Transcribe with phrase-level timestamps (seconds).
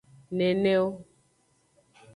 [0.37, 0.85] Neneo.